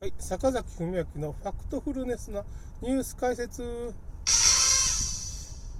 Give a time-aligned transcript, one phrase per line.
[0.00, 2.44] はい、坂崎文明のファクトフルネスな
[2.80, 3.92] ニュース解説。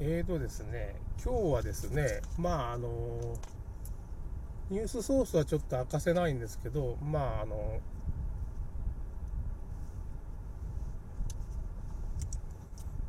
[0.00, 2.88] えーとですね、今日はですね、まああの、
[4.68, 7.78] ニュースソースはちょっと明かせないんですけど、まああの、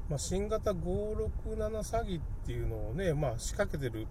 [0.08, 1.32] まあ、新型567
[1.80, 4.06] 詐欺っていうのをね、まあ、仕掛けてる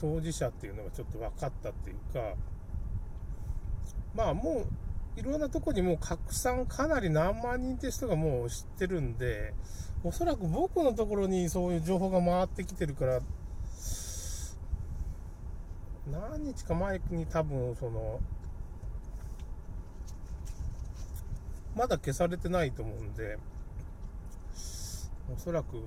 [0.00, 2.34] 当事者っていうのがちょっと分かったっていうか、
[4.12, 4.66] まあもう
[5.16, 9.54] いろんなとこにもう拡散かなり何万人って人がもう知ってるんで、
[10.02, 13.20] おそらく僕のところにそういう情報が回ってきてるから、
[16.10, 18.20] 何日か前に多分その、
[21.76, 23.38] まだ消されてないと思うんで、
[25.34, 25.80] おそらく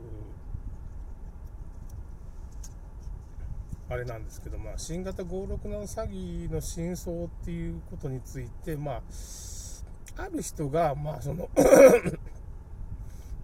[3.89, 9.01] あれなんですけど、まあ、新型567詐欺の真相っていうことについて、まあ、
[10.17, 11.49] ある人が、まあ、その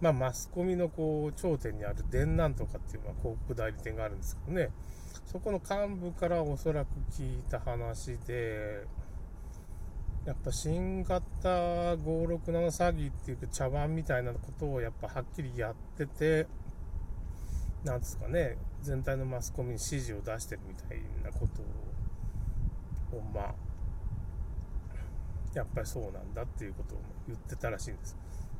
[0.00, 4.68] まあ、マスコミのこう頂点にある電南とかっていう、まあ、広告代理店があるんですけどね、
[5.24, 8.84] そこの幹部からおそらく聞いた話で、
[10.26, 11.22] やっぱ新型
[11.96, 16.46] 567詐欺っていう茶番みたいなことをやっぱはっきりやってて、
[17.84, 23.54] なんですかね、全体のマスコミに指示を出してるみたいなことを、まあ、
[25.54, 28.16] やっぱりそうなんだっていうことを言ってたらしいんです。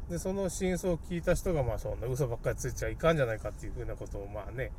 [0.08, 4.70] で、その真相を聞いた人が、まあそんな嘘ばっかりついちゃいかんじゃないかっていうふうなことを、まあね、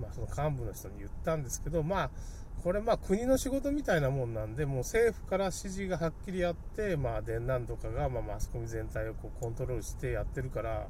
[0.00, 2.10] まあその幹部の人に言ったんですけど、まあ、
[2.62, 10.86] これまあ国の仕事みたいなもんなんで、もう政府から指示がはっきりあって、まあ電南とかが、まあマスコミ全体をこうコントロールしてやってるから、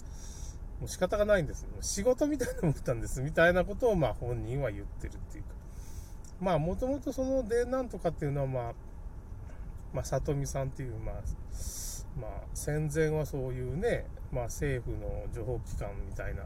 [0.82, 1.64] もう仕方がないんです。
[1.80, 3.22] 仕事みたいなもんなんです。
[3.22, 5.50] みたいなことを、まあ本人は言ってるっていうか。
[6.40, 8.72] まあもともとそのでなんとかっていうのは、まあ、
[9.94, 11.14] まあ、里見さんっていう、まあ、
[12.20, 16.42] まあ、戦前はそういうね、まあ政府の情報機関みたいな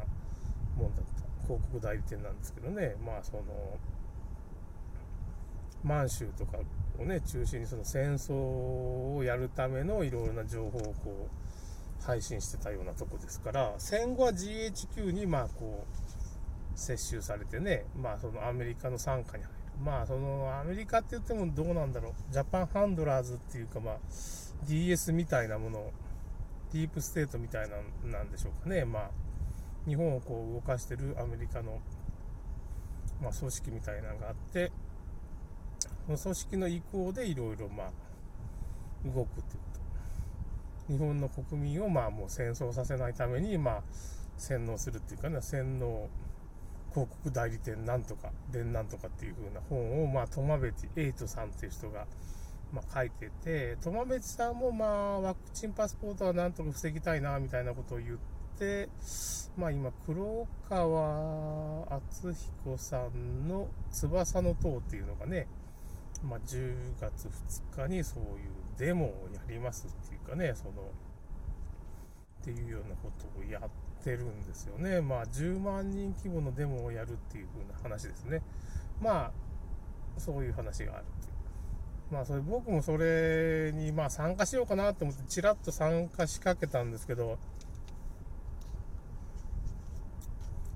[0.76, 1.26] もんだった。
[1.46, 3.42] 広告代理店なんですけどね、まあその、
[5.82, 6.58] 満州とか
[6.98, 11.55] をね、中心にその戦争をやるためのいろいろな情報をこう、
[12.06, 19.48] 配信してたようなとこですから、戦後は GHQ にまあこう、接収されてね、まあそのアメリカの傘下に入る。
[19.82, 22.12] まあそのアメリカって言ってもどうなんだろう。
[22.32, 23.98] ジャパンハンドラーズっていうかまあ
[24.66, 25.90] DS みたいなもの、
[26.72, 28.84] ディープステートみたいななんでしょうかね。
[28.84, 29.10] まあ
[29.86, 31.80] 日本をこう動かしてるアメリカの、
[33.22, 34.70] まあ、組織みたいなのがあって、
[36.06, 37.90] その組織の意向でいろいろまあ
[39.04, 39.75] 動くっていう
[40.88, 43.82] 日本の国民をまあもう戦争させないために、まあ、
[44.36, 46.08] 洗脳するっていうかね、洗脳
[46.96, 52.06] 広告代理店なんとか、伝なんとかっていう風な本を、まあ、トマベティエイトさんっていう人が、
[52.72, 58.18] ま、書いてて、トマベティさんも、まあ、ワクチンパスポートはなんとか防ぎたいな、みたいなことを言っ
[58.58, 58.88] て、
[59.58, 65.48] まあ、今、黒川敦彦さんの翼の塔っていうのがね、
[66.24, 67.28] まあ、10月
[67.74, 68.28] 2日にそういう
[68.78, 70.70] デモをやりますっていうかね、その、
[72.42, 75.00] っていうようなことをやってるんですよね。
[75.00, 78.42] まあ、10万人規模のデモをやるっていう風な話ですね。
[79.00, 79.32] ま
[80.16, 81.36] あ、そういう話があるっていう。
[82.10, 87.38] まあ、それ僕もそれに、まあ、参加しようかなと思って、ちらっと参加しかけたんですけど、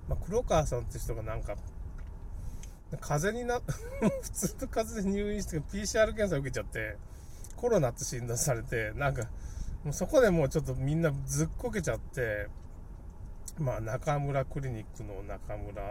[0.09, 1.55] まあ、黒川さんって人がなんか、
[2.99, 3.61] 風にな、
[4.01, 6.97] 普通の風邪で入院して PCR 検査受けちゃって、
[7.57, 9.25] コロナって診断されて、なんか、
[9.85, 12.49] もうそこでもうちょっとみんなずっこけちゃって、
[13.59, 15.83] まあ中村クリニックの中村、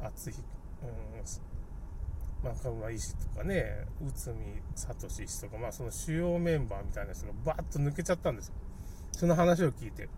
[0.00, 0.42] うん、厚彦、
[0.82, 8.54] うん、中村医師とかね、内海聡医師とか、まあその主要メンバーみたいな人がバーッと抜けちゃったんですよ。
[9.12, 10.08] その話を聞いて。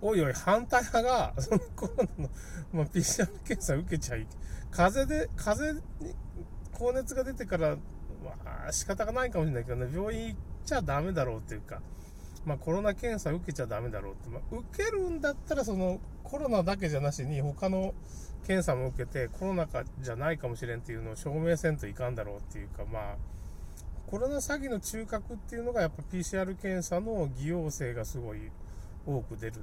[0.00, 2.30] おいおい、反対派が、 そのコロナの、
[2.72, 4.26] まあ、PCR 検査受けちゃい、
[4.70, 6.14] 風邪で、風邪に、
[6.72, 7.76] 高熱が出てから、
[8.24, 11.80] まあ、仕方がないかもしれないけどね、病院行っちゃダメだろうっていうか、
[12.44, 17.94] まあ、コロナ検査受けちゃダメだろうって、まあ、受けるんだったら、その、コロナだけじゃなしに、他の
[18.46, 23.16] 検査も受けて、コロナかじゃないかもしれんっていうのを証明せんといかんだろうっていうか、まあ、
[24.06, 28.52] コロナ詐欺の中核っていうのが、やっぱ PCR 検査の偽陽性がすごい
[29.04, 29.54] 多く出る。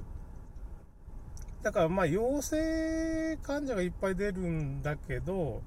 [1.64, 5.62] だからまあ陽性患者がいっぱい出るんだけど、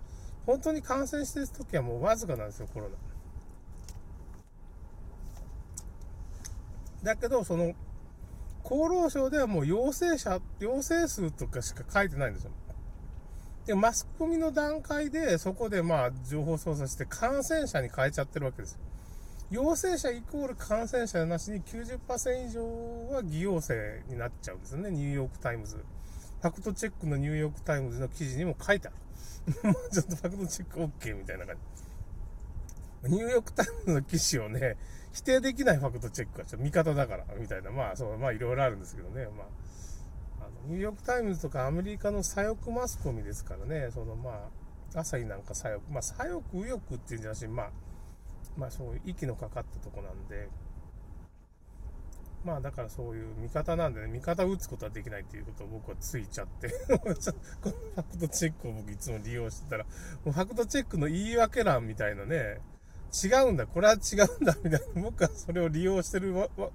[0.45, 2.95] 本当に感染してる時はもうわずかなんですよ、コロナ。
[7.03, 7.73] だけど、その、
[8.63, 12.51] 厚労省ではもう陽性者、陽性数とかしか書いてないんですよ。
[13.65, 18.79] で、マスコミの段階で、そこでまあ、情報操作して感染者に変えちゃってるわけですよ。
[19.49, 25.77] 陽性者イコール感染者なしに90%以上は偽陽性になっちゃうんですよね、ニューヨークタイムズ。
[25.77, 28.97] ファクトチェックのニューヨークタイムズの記事にも書いてある。
[29.91, 31.55] ちょっとファクトチェック OK みたいな感
[33.03, 33.09] じ。
[33.09, 34.75] ニューヨークタイムズの記事をね、
[35.13, 39.43] 否定できないファクトチェックはちょっと味方だから、みたいな、まあ、そう、まあ、いろいろあるんですけどね、ま
[40.41, 44.49] あ、あのニューヨークタイムズとかアメリカの左翼マスコミですからね、そのま
[44.93, 47.71] あ、朝日なんか左翼、まあ、左翼右翼っていうんじゃなし、まあ、
[48.57, 50.49] まあ、そういう息のかかったとこなんで、
[52.43, 59.91] まあだからそういう味方なんでね、味方を打つことはできないっていうことを僕はついちゃって このファクトチェックを僕いつも利用してたら、も
[60.27, 62.61] うファクトチェックの言い訳欄みたいなね、
[63.23, 66.69] 違うんだ、これは違うんだ、みたいな、僕はそれを利用してるわ、わ、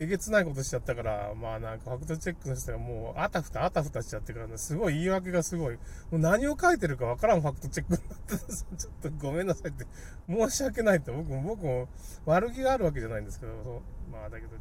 [0.00, 5.80] えげつないことしちゃったから、まあなんかファクトチェックの人がもうあたふたあたふたしちゃってからね、すごい言い訳がすごい、も
[6.12, 9.86] う何を書いてるかわからんファクトチェックになって ちょっとごめんなさいって、
[10.28, 11.88] 申し訳ないって、僕も僕も
[12.26, 14.52] 悪気があるわけじゃないんですけど、まあだけど、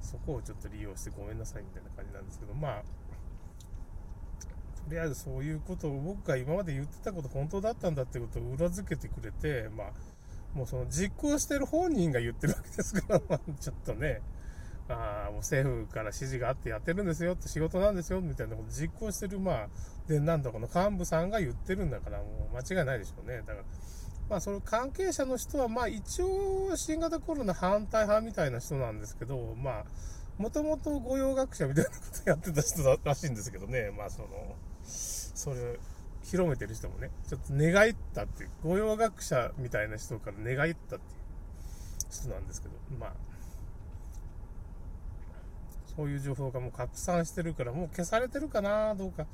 [0.00, 2.86] そこをちょっと利用してごめんなさいみたいな感じなんですけど、まあ、と
[4.90, 9.92] りあえずそういうことを僕が今まで言ってたこと本当だったんだってことを裏付けてくれて、まあ、
[10.54, 14.20] もうその実行してる本人が言ってるわけですから、ちょっとね、
[14.88, 19.68] あもう政府から指示があってやってるんですよって仕事なんですよみたいなこと実行してる、まあ、
[20.08, 23.38] で、なんだこの幹部さんが言ってるんだから、もう間違いないでしょうね。
[23.38, 23.56] だから、
[24.28, 29.84] まあ、その関係者の人は、まあ、一応、新型コロナ反対派みたいな人なんですけど、まあ、
[30.38, 34.28] もともと御用学者みたいなことやってた人らしいんですけどね、まあ、その、
[34.84, 35.78] それ、
[36.24, 43.12] 広めてる人もね、ちょっと願いったっていう、御用学者みたいな人から願いったっていう人なんですけど、まあ、
[45.96, 49.26] そういう情報がもう拡散してるから、もう消されてるかな、どうか、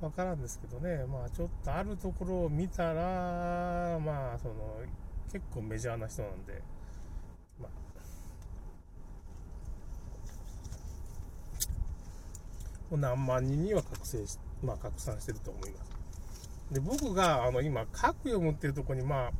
[0.00, 4.54] わからんですけどね、まあちょっとあるところを見たら、まあその、
[5.32, 6.62] 結構メジャーな人なんで、
[7.60, 7.68] ま
[12.92, 15.93] あ、何万人には覚醒し、まあ拡散してると思います。
[16.74, 19.30] で、僕が、あの、今、核読むっていうところに、まあ、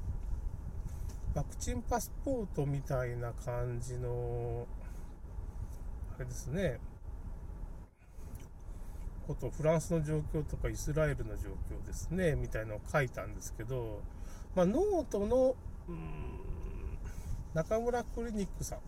[1.34, 4.68] ワクチンパスポートみたいな感じの、
[6.14, 6.78] あれですね、
[9.26, 14.00] ことフランスの状況とかイスラエルの状況ですね、みたいなのを書いたんですけど、
[14.54, 15.56] まあ、ノートの、
[17.52, 18.78] 中村クリニックさん、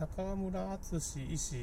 [0.00, 0.96] 中村敦
[1.32, 1.54] 医師、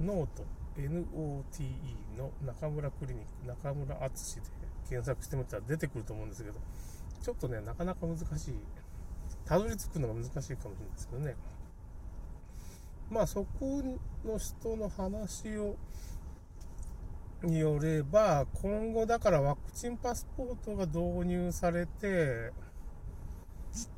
[0.00, 0.46] ノート、
[0.76, 4.42] NOTE の中村クリニック、中村敦で
[4.88, 6.56] 検索してみたら出てくると思うんですけど、
[7.22, 8.54] ちょっとね、なかなか難しい。
[9.44, 11.34] たどり着くのが難しいかもしれないですけどね。
[13.10, 13.82] まあそこ
[14.24, 15.76] の人の話を、
[17.42, 22.52] によれば、今後だからワクチンパスポートが導入されて、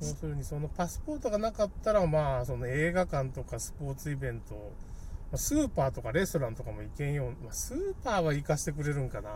[0.00, 4.72] 要するにそのパスポートがなかったら、まあその映画館とかスポーツイベント、
[5.34, 9.30] スーパーとかレストランとかも行けんよ、ま、スーパーは行かせてくれるんかな。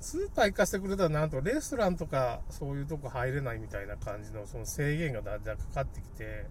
[0.00, 6.46] スーパー行かせてくれたらなんとレストランとかそういうとこ入れないみたいな感じのその制限がだんだんかかってきて、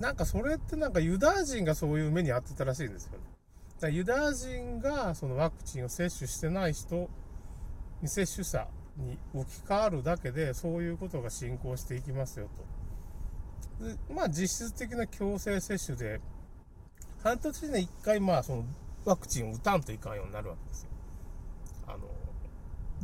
[0.00, 3.18] なんかそれってなんかユダヤ人がそういう目に遭ってたらしいんですよね。
[3.80, 7.08] だユダヤ人がそのワクチンを接種してない人、
[8.00, 12.48] 未接種者に置き換わるだけでそういうことが進行していきますよ
[13.78, 14.12] と。
[14.12, 16.20] まあ実質的な強制接種で、
[17.22, 18.64] 半年で1回まあその
[19.04, 20.88] ワクチンを打たんといかんようになるわけですよ。
[21.86, 21.98] あの、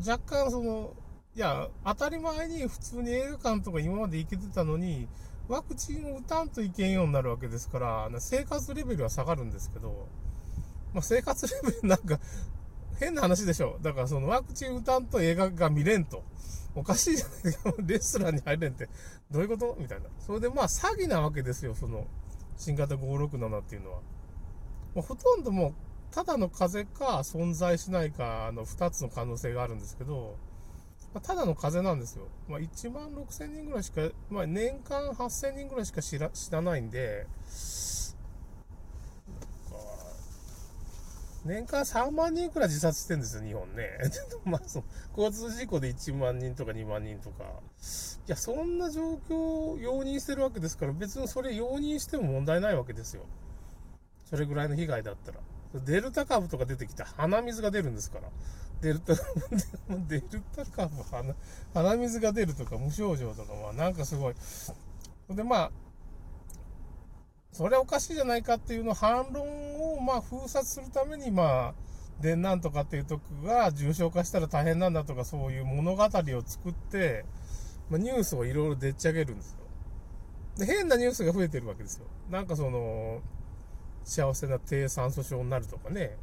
[0.06, 0.92] 若干その、
[1.34, 5.08] いや、当たり前に普通に映画館とか今まで行けてたのに、
[5.48, 10.08] ワクチンを打たんといけんようになるわけですから、生活レベルは下がるんですけど、
[10.92, 12.18] まあ、生活レベルなんか、
[12.98, 13.78] 変な話でしょ。
[13.82, 16.22] だからそのワクチン打たんと映画が見れんと。
[16.74, 17.74] おかしいじゃないですか。
[17.78, 18.88] レストランに入れんって。
[19.30, 19.76] どういうこと？
[19.78, 20.06] みたいな。
[20.18, 21.74] それでまあ詐欺なわけですよ。
[21.74, 22.06] その、
[22.56, 24.00] 新型567っていうのは。
[24.94, 25.74] もうほとんどもう、
[26.10, 30.36] ただの風邪か存在しないかの2つの可能性があるんですけど、
[31.12, 32.28] まあ、ただの風邪なんですよ。
[32.48, 37.26] まあ、1万6000人ぐらいしか、まあ、年間8000人ぐらいしか知らないんで、
[41.46, 43.88] 年間3万人くらい自殺してるんですよ、日本ね。
[44.44, 44.84] まあ、その
[45.16, 47.44] 交通事故で1万人とか2万人とか。
[47.44, 53.24] いや、そんな状況を容認してるわけですから、別にそれ容認しても問題ないわけですよ。
[54.24, 55.40] それぐらいの被害だったら。
[55.84, 58.28] デルタ株とか出てきて鼻水が出るんですから。
[58.80, 59.14] デルタ、
[60.08, 61.34] デルタ株鼻、
[61.74, 64.34] 鼻水が出るとか無症状とか、まあなんかすごい。
[65.30, 65.70] で、まあ、
[67.56, 69.46] それおかしいじゃないかっていうの反論
[69.94, 76.08] を、まあ、封殺するために、まあ、で、なんとかっていうとこが重症化したら大変なんだとか、そういう物語を
[76.44, 77.24] 作って、
[77.88, 79.60] まあ、ニュースをいろいろでっち上げるんですよ。
[80.58, 82.04] で、変なニュースが増えてるわけですよ。
[82.30, 83.22] なんかその、
[84.04, 86.18] 幸せな低酸素症になるとかね。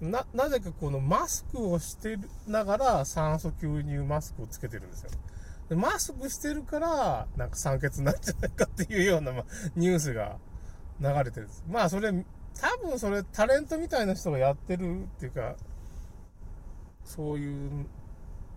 [0.00, 5.10] な、なぜかこのマスクをしてながら酸素吸入マスクをつけてるんですよ。
[5.70, 9.44] でマスクしてるから、なんか酸欠になるんじゃないかっていうような、ま、
[9.76, 10.36] ニュースが
[11.00, 11.64] 流れてるんです。
[11.70, 15.54] まあそれ、多分それタレントみたいな人がやってるっていうか、
[17.04, 17.86] そういう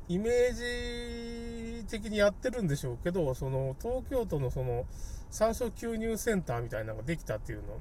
[0.09, 4.85] イメージ的にやってるんでしょうけど、その東京都のその
[5.29, 7.77] 酸素吸入センターみたいなのができたっていうの、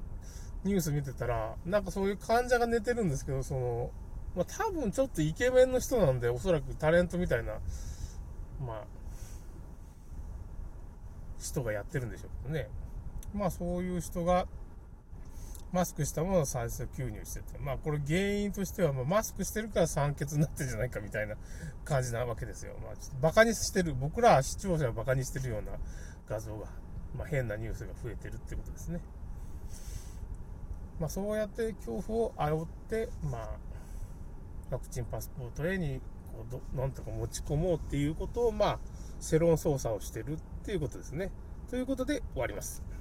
[0.63, 3.89] ニュース見てたら、なんかそういう患者が寝てるんですけど、その、
[4.35, 7.53] まあ多分ちょっとイケメンの人なんで、おそらくタレントみたいな、
[8.63, 9.02] まあ、
[11.43, 12.69] 人がやってるんでしょうけどね。
[13.35, 14.47] まあそういう人が、
[15.71, 21.35] マスクしたものを酸素吸入してて、まあこれ原因としては、まあ、マスクしてるから酸欠になってるんじゃないかみたいな
[21.83, 22.75] 感じなわけですよ。
[22.83, 25.71] まあちょっとバカにしてる、僕ら視聴者をバカにしてるような
[26.27, 26.67] 画像が、
[27.17, 28.99] まあ変なニュースが増えてるってことですね。
[30.99, 33.49] まあそうやって恐怖を煽って、まあ
[34.69, 38.79] ワクチンパスポート A にこうどなんとか持ち込もうっていうことを、まあ
[39.19, 41.29] 世論操作をしてるっということですね。
[41.69, 42.92] ということで終わります。